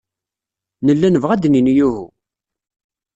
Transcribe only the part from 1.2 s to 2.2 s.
ad d-nini uhu.